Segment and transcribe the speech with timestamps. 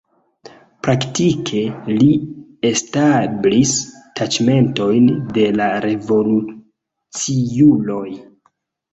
[0.85, 1.59] Praktike
[1.97, 2.05] li
[2.69, 3.73] establis
[4.19, 8.09] taĉmentojn de la revoluciuloj.